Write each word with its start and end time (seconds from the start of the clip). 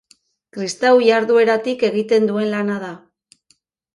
Kristau 0.55 0.93
jardueratik 1.07 1.85
egiten 1.89 2.27
duen 2.31 2.49
lana 2.53 2.79
da. 2.87 2.91